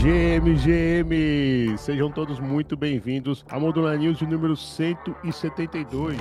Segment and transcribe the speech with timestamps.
[0.00, 1.76] GMGM!
[1.76, 6.16] Sejam todos muito bem-vindos a Modular News número 172.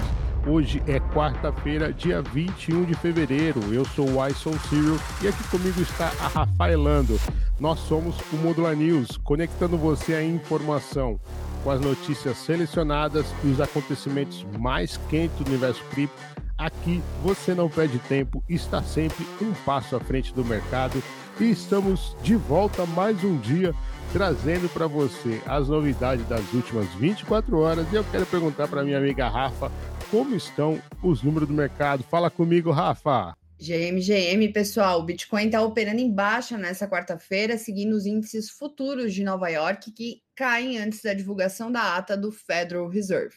[0.46, 3.74] Hoje é quarta-feira, dia 21 de fevereiro.
[3.74, 7.18] Eu sou o Ison Cyril e aqui comigo está a Rafaelando.
[7.58, 11.18] Nós somos o Modular News, conectando você à informação
[11.64, 16.20] com as notícias selecionadas e os acontecimentos mais quentes do universo cripto.
[16.60, 21.02] Aqui você não perde tempo, está sempre um passo à frente do mercado
[21.40, 23.74] e estamos de volta mais um dia
[24.12, 27.88] trazendo para você as novidades das últimas 24 horas.
[27.94, 29.72] E eu quero perguntar para minha amiga Rafa
[30.12, 32.04] como estão os números do mercado.
[32.04, 33.34] Fala comigo, Rafa.
[33.58, 39.14] GM, GM, pessoal, o Bitcoin está operando em baixa nessa quarta-feira, seguindo os índices futuros
[39.14, 43.36] de Nova York que caem antes da divulgação da ata do Federal Reserve.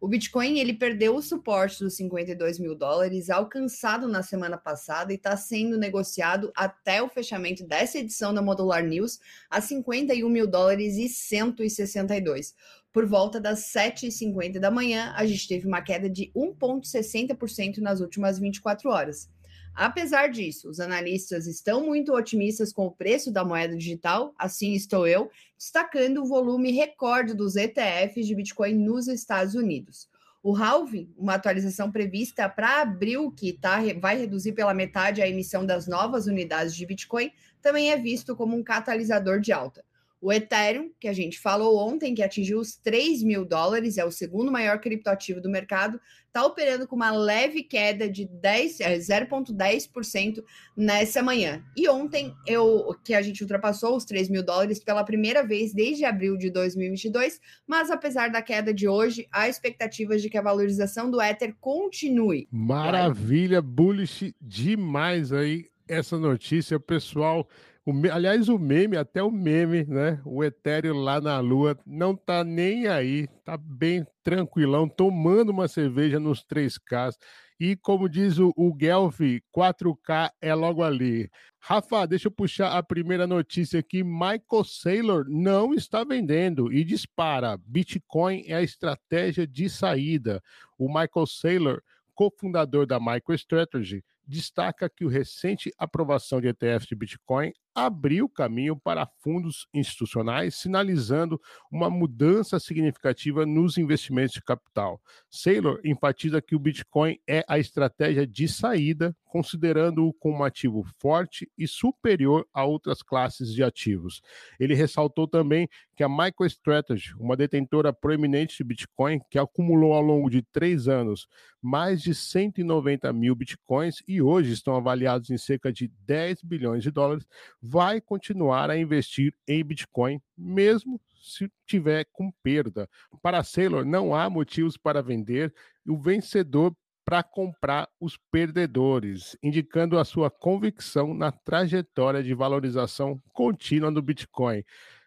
[0.00, 5.16] O Bitcoin ele perdeu o suporte dos 52 mil dólares alcançado na semana passada e
[5.16, 10.96] está sendo negociado até o fechamento dessa edição da Modular News a 51 mil dólares
[10.96, 12.54] e 162.
[12.90, 18.38] Por volta das 7h50 da manhã, a gente teve uma queda de 1,60% nas últimas
[18.38, 19.28] 24 horas.
[19.74, 25.06] Apesar disso, os analistas estão muito otimistas com o preço da moeda digital, assim estou
[25.06, 30.08] eu, destacando o volume recorde dos ETFs de Bitcoin nos Estados Unidos.
[30.42, 35.66] O halving, uma atualização prevista para abril, que tá, vai reduzir pela metade a emissão
[35.66, 39.84] das novas unidades de Bitcoin, também é visto como um catalisador de alta.
[40.20, 44.10] O Ethereum, que a gente falou ontem, que atingiu os 3 mil dólares, é o
[44.10, 50.42] segundo maior criptoativo do mercado, está operando com uma leve queda de 0,10% é,
[50.76, 51.64] nessa manhã.
[51.76, 56.04] E ontem, eu, que a gente ultrapassou os 3 mil dólares pela primeira vez desde
[56.04, 61.10] abril de 2022, mas apesar da queda de hoje, há expectativas de que a valorização
[61.10, 62.46] do Ether continue.
[62.50, 67.48] Maravilha, bullish demais aí essa notícia, pessoal.
[67.90, 70.20] O, aliás, o meme, até o meme, né?
[70.24, 76.20] O Ethereum lá na Lua não tá nem aí, tá bem tranquilão, tomando uma cerveja
[76.20, 77.16] nos 3K.
[77.58, 79.18] E como diz o, o Guelph,
[79.52, 81.28] 4K é logo ali.
[81.58, 84.04] Rafa, deixa eu puxar a primeira notícia aqui.
[84.04, 87.58] Michael Saylor não está vendendo e dispara.
[87.66, 90.40] Bitcoin é a estratégia de saída.
[90.78, 91.82] O Michael Saylor,
[92.14, 99.06] cofundador da MicroStrategy, destaca que o recente aprovação de ETFs de Bitcoin abriu caminho para
[99.22, 105.00] fundos institucionais, sinalizando uma mudança significativa nos investimentos de capital.
[105.28, 111.50] Saylor enfatiza que o Bitcoin é a estratégia de saída, considerando-o como um ativo forte
[111.56, 114.20] e superior a outras classes de ativos.
[114.58, 120.28] Ele ressaltou também que a MicroStrategy, uma detentora proeminente de Bitcoin, que acumulou ao longo
[120.28, 121.28] de três anos
[121.62, 126.90] mais de 190 mil Bitcoins e hoje estão avaliados em cerca de 10 bilhões de
[126.90, 127.26] dólares,
[127.60, 132.88] vai continuar a investir em Bitcoin, mesmo se tiver com perda.
[133.22, 135.52] Para a Sailor, não há motivos para vender
[135.86, 143.90] o vencedor para comprar os perdedores, indicando a sua convicção na trajetória de valorização contínua
[143.90, 144.62] do Bitcoin.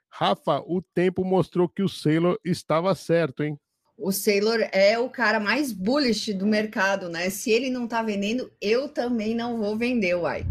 [0.09, 3.57] Rafa, o tempo mostrou que o Sailor estava certo, hein?
[3.97, 7.29] O Sailor é o cara mais bullish do mercado, né?
[7.29, 10.45] Se ele não tá vendendo, eu também não vou vender, uai.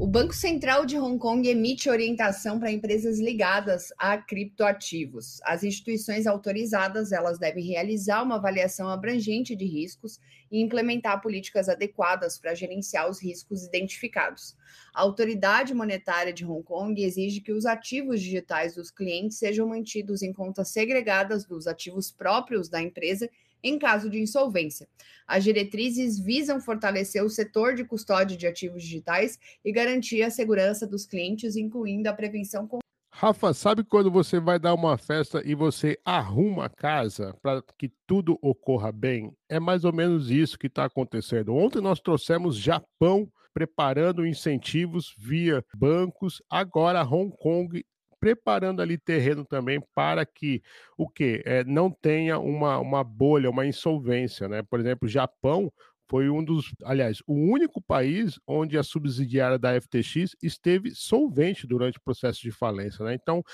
[0.00, 5.42] O Banco Central de Hong Kong emite orientação para empresas ligadas a criptoativos.
[5.44, 10.18] As instituições autorizadas, elas devem realizar uma avaliação abrangente de riscos
[10.50, 14.56] e implementar políticas adequadas para gerenciar os riscos identificados.
[14.94, 20.22] A autoridade monetária de Hong Kong exige que os ativos digitais dos clientes sejam mantidos
[20.22, 23.28] em contas segregadas dos ativos próprios da empresa
[23.62, 24.88] em caso de insolvência.
[25.26, 30.86] As diretrizes visam fortalecer o setor de custódia de ativos digitais e garantir a segurança
[30.86, 32.68] dos clientes, incluindo a prevenção.
[33.12, 37.92] Rafa, sabe quando você vai dar uma festa e você arruma a casa para que
[38.06, 39.32] tudo ocorra bem?
[39.48, 41.54] É mais ou menos isso que está acontecendo.
[41.54, 46.40] Ontem nós trouxemos Japão preparando incentivos via bancos.
[46.48, 47.84] Agora Hong Kong
[48.20, 50.62] preparando ali terreno também para que
[50.96, 54.62] o que é, não tenha uma, uma bolha, uma insolvência, né?
[54.62, 55.72] Por exemplo, o Japão
[56.10, 61.98] foi um dos, aliás, o único país onde a subsidiária da FTX esteve solvente durante
[61.98, 63.14] o processo de falência, né?
[63.14, 63.44] Então,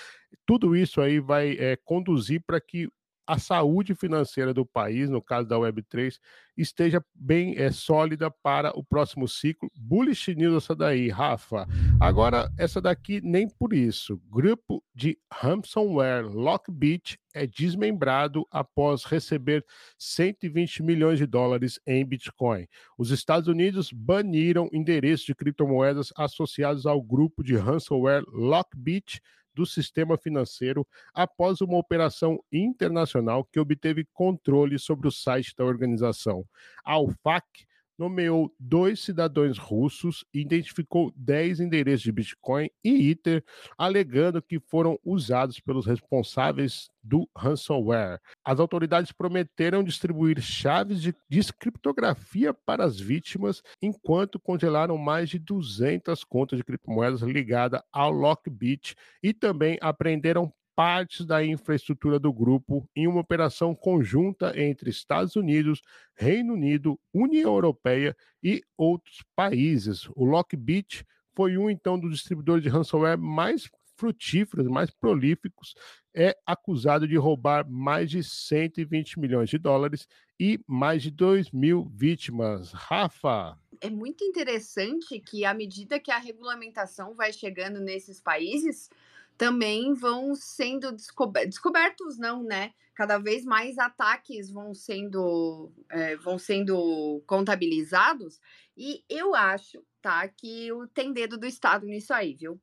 [0.47, 2.89] tudo isso aí vai é, conduzir para que
[3.27, 6.19] a saúde financeira do país, no caso da Web3,
[6.57, 9.71] esteja bem é, sólida para o próximo ciclo.
[9.75, 11.67] Bullish news essa daí, Rafa.
[12.01, 14.21] Agora, essa daqui nem por isso.
[14.31, 19.65] Grupo de ransomware Lockbit é desmembrado após receber
[19.99, 22.67] 120 milhões de dólares em Bitcoin.
[22.97, 29.21] Os Estados Unidos baniram endereços de criptomoedas associados ao grupo de ransomware Lockbit
[29.57, 36.45] do sistema financeiro após uma operação internacional que obteve controle sobre o site da organização.
[36.85, 37.67] A UFAC
[37.99, 43.45] nomeou dois cidadãos russos e identificou 10 endereços de Bitcoin e Ether,
[43.77, 48.21] alegando que foram usados pelos responsáveis do ransomware.
[48.45, 56.25] As autoridades prometeram distribuir chaves de descriptografia para as vítimas, enquanto congelaram mais de 200
[56.25, 63.09] contas de criptomoedas ligadas ao Lockbit e também apreenderam partes da infraestrutura do grupo em
[63.09, 65.81] uma operação conjunta entre Estados Unidos,
[66.15, 70.07] Reino Unido, União Europeia e outros países.
[70.15, 75.75] O Lockbit foi um então dos distribuidores de ransomware mais frutíferos, mais prolíficos,
[76.15, 80.07] é acusado de roubar mais de 120 milhões de dólares
[80.39, 82.73] e mais de 2 mil vítimas.
[82.73, 83.59] Rafa.
[83.81, 88.89] É muito interessante que, à medida que a regulamentação vai chegando nesses países,
[89.37, 92.73] também vão sendo descobertos, descobertos não, né?
[92.95, 98.41] Cada vez mais ataques vão sendo, é, vão sendo contabilizados
[98.77, 102.61] e eu acho, tá, que tem dedo do Estado nisso aí, viu?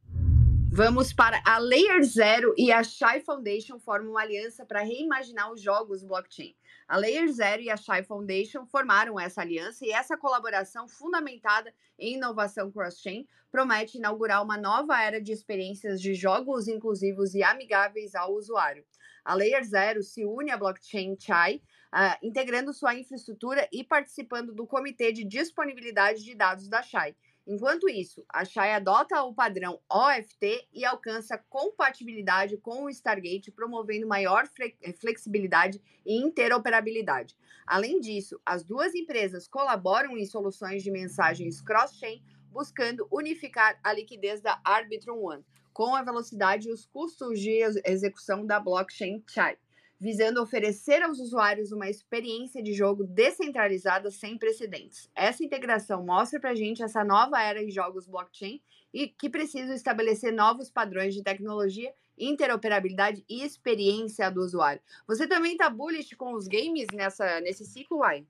[0.75, 5.61] Vamos para a Layer Zero e a Shy Foundation formam uma aliança para reimaginar os
[5.61, 6.55] jogos blockchain.
[6.87, 12.15] A Layer Zero e a Shy Foundation formaram essa aliança e essa colaboração fundamentada em
[12.15, 18.33] inovação cross-chain promete inaugurar uma nova era de experiências de jogos inclusivos e amigáveis ao
[18.33, 18.83] usuário.
[19.23, 21.61] A Layer Zero se une à blockchain Chai,
[21.93, 27.89] uh, integrando sua infraestrutura e participando do comitê de disponibilidade de dados da Chai Enquanto
[27.89, 34.49] isso, a Shai adota o padrão OFT e alcança compatibilidade com o Stargate, promovendo maior
[34.61, 37.35] eh, flexibilidade e interoperabilidade.
[37.67, 44.39] Além disso, as duas empresas colaboram em soluções de mensagens cross-chain, buscando unificar a liquidez
[44.39, 49.57] da Arbitrum One, com a velocidade e os custos de execução da blockchain Chai
[49.99, 55.09] visando oferecer aos usuários uma experiência de jogo descentralizada sem precedentes.
[55.15, 58.61] Essa integração mostra para a gente essa nova era em jogos blockchain
[58.93, 64.81] e que precisa estabelecer novos padrões de tecnologia, interoperabilidade e experiência do usuário.
[65.07, 68.25] Você também está bullish com os games nessa, nesse ciclo, Lai?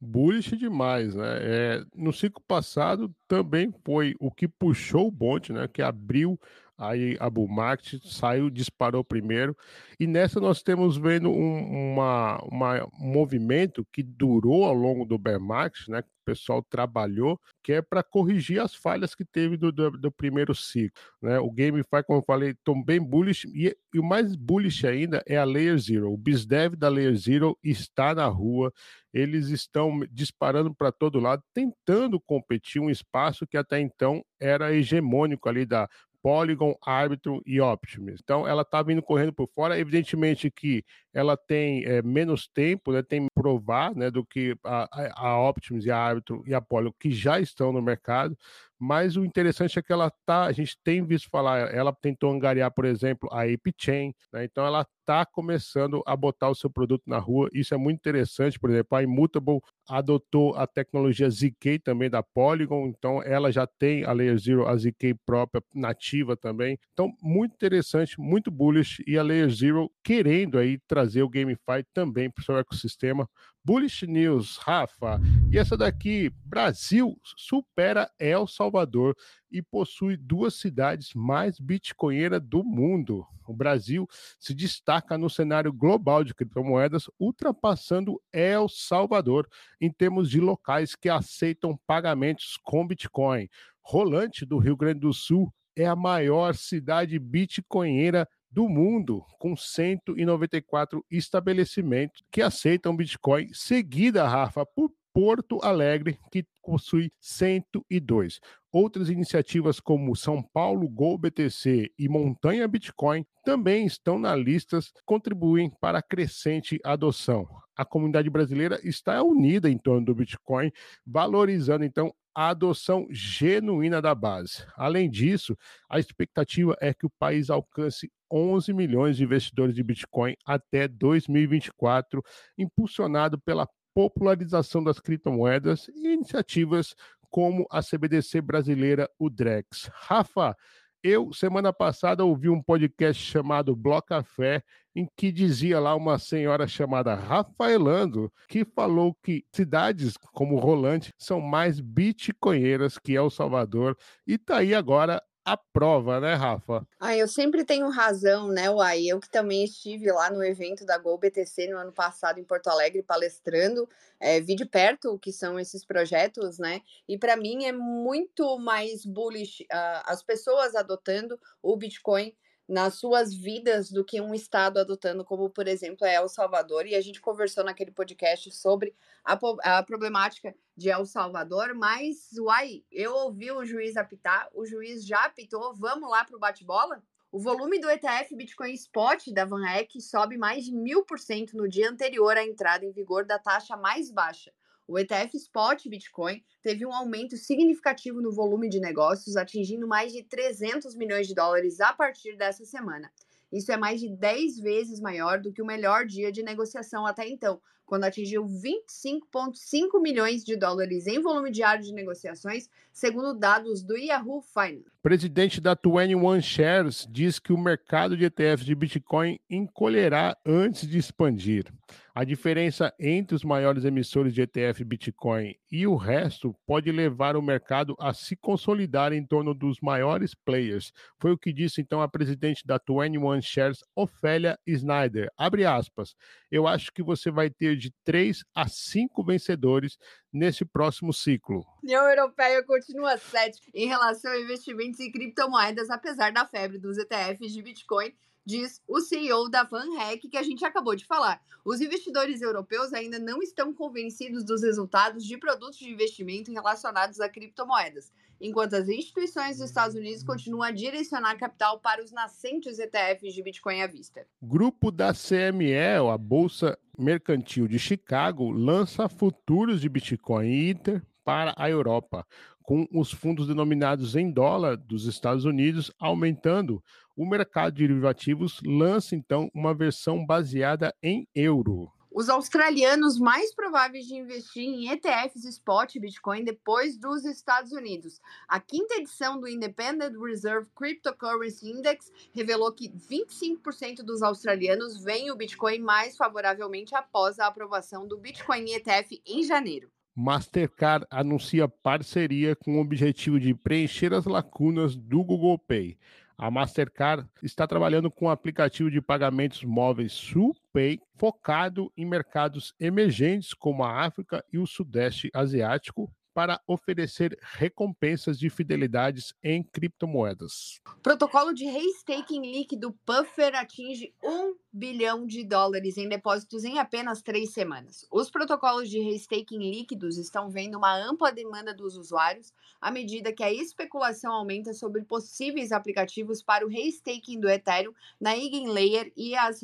[0.00, 1.38] Bullish demais, né?
[1.40, 5.66] É, no ciclo passado também foi o que puxou o bonde, né?
[5.66, 6.38] Que abriu
[6.78, 9.56] aí a bull market saiu, disparou primeiro,
[9.98, 15.18] e nessa nós temos vendo um, uma, uma, um movimento que durou ao longo do
[15.18, 19.70] bear market, né, o pessoal trabalhou, que é para corrigir as falhas que teve do,
[19.70, 21.00] do, do, primeiro ciclo.
[21.22, 21.38] Né?
[21.38, 25.36] O GameFi, como eu falei, estão bem bullish, e, e, o mais bullish ainda é
[25.36, 26.12] a Layer Zero.
[26.12, 28.72] O BizDev da Layer Zero está na rua,
[29.14, 35.48] eles estão disparando para todo lado, tentando competir um espaço que até então era hegemônico
[35.48, 35.88] ali da
[36.26, 38.18] Polygon, Arbitrum e Optimus.
[38.20, 39.78] Então, ela está vindo correndo por fora.
[39.78, 40.84] Evidentemente que
[41.14, 45.90] ela tem é, menos tempo, né, tem provar né, do que a, a Optimus e
[45.92, 48.36] a Arbitrum e a Polygon, que já estão no mercado.
[48.78, 52.70] Mas o interessante é que ela tá, a gente tem visto falar, ela tentou angariar,
[52.72, 54.44] por exemplo, a ApeChain, né?
[54.44, 57.48] então ela está começando a botar o seu produto na rua.
[57.54, 62.88] Isso é muito interessante, por exemplo, a Immutable adotou a tecnologia ZK também da Polygon,
[62.88, 66.76] então ela já tem a Layer Zero, a ZK própria nativa também.
[66.92, 72.30] Então, muito interessante, muito bullish e a Layer Zero querendo aí trazer o GameFi também
[72.30, 73.28] para o seu ecossistema.
[73.66, 75.20] Bullish News, Rafa.
[75.50, 79.16] E essa daqui, Brasil supera El Salvador
[79.50, 83.26] e possui duas cidades mais bitcoinheiras do mundo.
[83.44, 84.06] O Brasil
[84.38, 89.48] se destaca no cenário global de criptomoedas, ultrapassando El Salvador
[89.80, 93.48] em termos de locais que aceitam pagamentos com Bitcoin.
[93.82, 101.04] Rolante do Rio Grande do Sul é a maior cidade bitcoinheira do mundo, com 194
[101.10, 108.40] estabelecimentos que aceitam Bitcoin, seguida, Rafa, por Porto Alegre, que possui 102.
[108.78, 115.70] Outras iniciativas como São Paulo Go BTC e Montanha Bitcoin também estão na lista, contribuem
[115.80, 117.48] para a crescente adoção.
[117.74, 120.70] A comunidade brasileira está unida em torno do Bitcoin,
[121.06, 124.66] valorizando então a adoção genuína da base.
[124.76, 125.56] Além disso,
[125.88, 132.22] a expectativa é que o país alcance 11 milhões de investidores de Bitcoin até 2024,
[132.58, 133.66] impulsionado pela
[133.96, 136.94] popularização das criptomoedas e iniciativas
[137.30, 139.90] como a CBDC brasileira, o Drex.
[139.92, 140.56] Rafa,
[141.02, 144.62] eu, semana passada, ouvi um podcast chamado Bloco Café,
[144.94, 151.40] em que dizia lá uma senhora chamada Rafaelando, que falou que cidades como Rolante são
[151.40, 156.84] mais bitcoinheiras que El Salvador, e tá aí agora à prova, né, Rafa?
[156.98, 159.04] Ah, eu sempre tenho razão, né, Uai?
[159.06, 162.66] Eu que também estive lá no evento da Gol BTC no ano passado em Porto
[162.66, 163.88] Alegre palestrando,
[164.18, 166.80] é, vi de perto o que são esses projetos, né?
[167.08, 172.34] E para mim é muito mais bullish uh, as pessoas adotando o Bitcoin
[172.68, 176.86] nas suas vidas do que um estado adotando, como por exemplo é El Salvador.
[176.86, 178.94] E a gente conversou naquele podcast sobre
[179.24, 179.38] a,
[179.78, 185.24] a problemática de El Salvador, mas uai, eu ouvi o juiz apitar, o juiz já
[185.24, 187.02] apitou, vamos lá para o bate-bola?
[187.30, 191.56] O volume do ETF Bitcoin Spot da Van Eck sobe mais de mil por cento
[191.56, 194.52] no dia anterior à entrada em vigor da taxa mais baixa,
[194.88, 200.22] o ETF Spot Bitcoin teve um aumento significativo no volume de negócios, atingindo mais de
[200.22, 203.10] 300 milhões de dólares a partir dessa semana.
[203.52, 207.28] Isso é mais de 10 vezes maior do que o melhor dia de negociação até
[207.28, 213.96] então, quando atingiu 25,5 milhões de dólares em volume diário de negociações, segundo dados do
[213.96, 214.84] Yahoo Finance.
[215.02, 220.98] Presidente da 21 Shares diz que o mercado de ETFs de Bitcoin encolherá antes de
[220.98, 221.72] expandir.
[222.12, 227.42] A diferença entre os maiores emissores de ETF Bitcoin e o resto pode levar o
[227.42, 230.92] mercado a se consolidar em torno dos maiores players.
[231.20, 235.30] Foi o que disse então a presidente da 21 Shares, Ofélia Snyder.
[235.36, 236.16] Abre aspas.
[236.50, 239.98] Eu acho que você vai ter de três a cinco vencedores
[240.32, 241.64] nesse próximo ciclo.
[241.66, 246.98] A União Europeia continua cética em relação a investimentos em criptomoedas, apesar da febre dos
[246.98, 248.12] ETFs de Bitcoin
[248.46, 251.42] diz o CEO da VanHack, que a gente acabou de falar.
[251.64, 257.28] Os investidores europeus ainda não estão convencidos dos resultados de produtos de investimento relacionados a
[257.28, 263.34] criptomoedas, enquanto as instituições dos Estados Unidos continuam a direcionar capital para os nascentes ETFs
[263.34, 264.24] de Bitcoin à vista.
[264.40, 265.74] Grupo da CME,
[266.08, 272.24] a Bolsa Mercantil de Chicago, lança futuros de Bitcoin e Ether para a Europa,
[272.62, 276.82] com os fundos denominados em dólar dos Estados Unidos aumentando
[277.16, 281.90] o mercado de derivativos lança então uma versão baseada em euro.
[282.16, 288.22] Os australianos mais prováveis de investir em ETFs spot Bitcoin depois dos Estados Unidos.
[288.48, 295.36] A quinta edição do Independent Reserve Cryptocurrency Index revelou que 25% dos australianos veem o
[295.36, 299.90] Bitcoin mais favoravelmente após a aprovação do Bitcoin ETF em janeiro.
[300.14, 305.98] Mastercard anuncia parceria com o objetivo de preencher as lacunas do Google Pay.
[306.38, 313.54] A Mastercard está trabalhando com um aplicativo de pagamentos móveis SuPay focado em mercados emergentes
[313.54, 320.82] como a África e o Sudeste Asiático para oferecer recompensas de fidelidades em criptomoedas.
[321.02, 327.54] Protocolo de restaking líquido Puffer atinge 1 bilhão de dólares em depósitos em apenas três
[327.54, 328.06] semanas.
[328.12, 333.42] Os protocolos de restaking líquidos estão vendo uma ampla demanda dos usuários à medida que
[333.42, 339.62] a especulação aumenta sobre possíveis aplicativos para o restaking do Ethereum na Eigenlayer e as,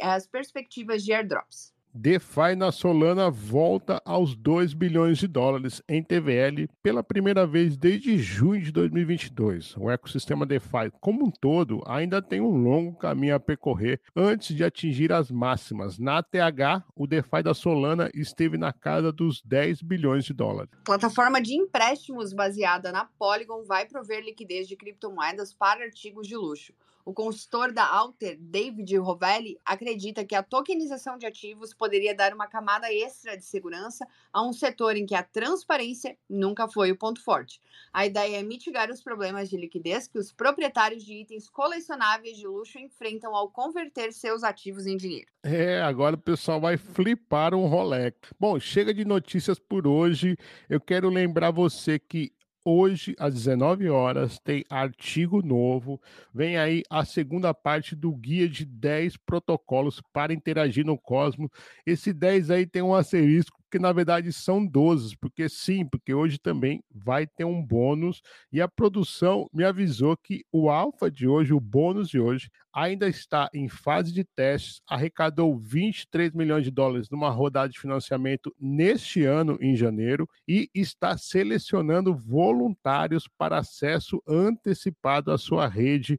[0.00, 1.73] as perspectivas de airdrops.
[1.96, 8.18] DeFi na Solana volta aos 2 bilhões de dólares em TVL pela primeira vez desde
[8.18, 9.76] junho de 2022.
[9.76, 14.64] O ecossistema DeFi, como um todo, ainda tem um longo caminho a percorrer antes de
[14.64, 15.96] atingir as máximas.
[15.96, 20.72] Na ATH, o DeFi da Solana esteve na casa dos 10 bilhões de dólares.
[20.84, 26.74] Plataforma de empréstimos baseada na Polygon vai prover liquidez de criptomoedas para artigos de luxo.
[27.04, 32.46] O consultor da Alter, David Rovelli, acredita que a tokenização de ativos poderia dar uma
[32.46, 37.22] camada extra de segurança a um setor em que a transparência nunca foi o ponto
[37.22, 37.60] forte.
[37.92, 42.46] A ideia é mitigar os problemas de liquidez que os proprietários de itens colecionáveis de
[42.46, 45.28] luxo enfrentam ao converter seus ativos em dinheiro.
[45.42, 48.16] É, agora o pessoal vai flipar um Rolex.
[48.40, 50.38] Bom, chega de notícias por hoje.
[50.70, 52.32] Eu quero lembrar você que
[52.66, 56.00] Hoje, às 19 horas, tem artigo novo.
[56.32, 61.50] Vem aí a segunda parte do guia de 10 protocolos para interagir no Cosmos.
[61.84, 66.38] Esse 10 aí tem um asterisco que na verdade são 12, porque sim, porque hoje
[66.38, 71.52] também vai ter um bônus e a produção me avisou que o alfa de hoje,
[71.52, 77.10] o bônus de hoje, ainda está em fase de testes, arrecadou 23 milhões de dólares
[77.10, 85.32] numa rodada de financiamento neste ano em janeiro e está selecionando voluntários para acesso antecipado
[85.32, 86.16] à sua rede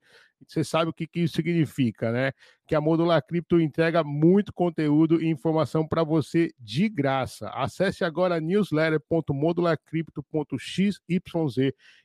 [0.48, 2.32] você sabe o que, que isso significa, né?
[2.66, 7.48] Que a Modular Cripto entrega muito conteúdo e informação para você de graça.
[7.50, 11.00] Acesse agora newsletter.modularcrypto.xyz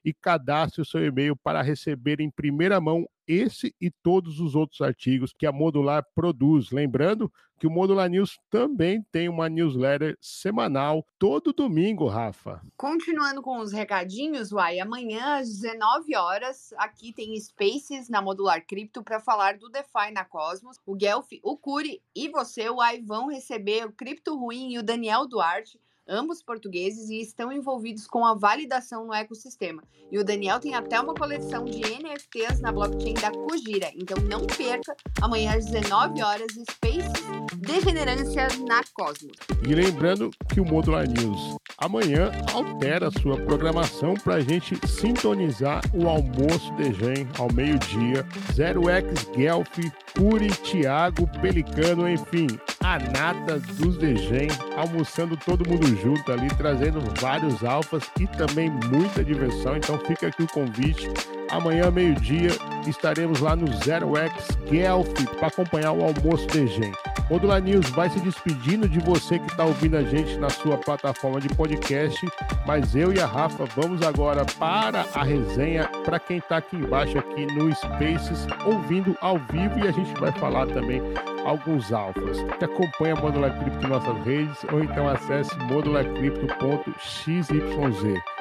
[0.05, 4.81] e cadastre o seu e-mail para receber em primeira mão esse e todos os outros
[4.81, 6.73] artigos que a Modular produz.
[6.73, 12.61] Lembrando que o Modular News também tem uma newsletter semanal todo domingo, Rafa.
[12.77, 19.05] Continuando com os recadinhos, Uai, amanhã às 19 horas, aqui tem Spaces na Modular Cripto
[19.05, 20.79] para falar do DeFi na Cosmos.
[20.85, 25.27] O Guelph, o Curi e você, Uai, vão receber o Cripto Ruim e o Daniel
[25.27, 25.79] Duarte
[26.09, 29.81] ambos portugueses, e estão envolvidos com a validação no ecossistema.
[30.11, 33.93] E o Daniel tem até uma coleção de NFTs na blockchain da Kujira.
[33.95, 39.33] Então não perca, amanhã às 19 horas, Space Degenerância na Cosmos.
[39.67, 46.09] E lembrando que o Modular News amanhã altera sua programação para a gente sintonizar o
[46.09, 48.25] almoço de Gen ao meio-dia.
[48.53, 49.79] Zero X Guelph,
[50.17, 52.47] Curi, Thiago, Pelicano, enfim,
[52.83, 59.25] a nata dos Degen, almoçando todo mundo junto ali, trazendo vários alfas e também muita
[59.25, 59.77] diversão.
[59.77, 61.09] Então fica aqui o convite.
[61.51, 62.51] Amanhã, meio-dia,
[62.87, 66.93] estaremos lá no Zero X Guelph para acompanhar o almoço Degen.
[67.31, 71.41] Modular News vai se despedindo de você que está ouvindo a gente na sua plataforma
[71.41, 72.27] de podcast,
[72.67, 77.17] mas eu e a Rafa vamos agora para a resenha para quem está aqui embaixo
[77.17, 81.01] aqui no Spaces ouvindo ao vivo e a gente vai falar também
[81.45, 82.39] alguns alfas.
[82.59, 87.49] Que acompanha a Modular Cripto em nossas redes ou então acesse modularcrypto.xyz.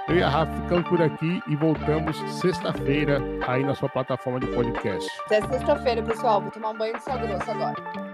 [0.07, 4.47] Eu e a Rafa ficamos por aqui e voltamos sexta-feira aí na sua plataforma de
[4.47, 5.07] podcast.
[5.27, 6.41] Até sexta-feira, pessoal.
[6.41, 8.08] Vou tomar um banho de sal grosso agora.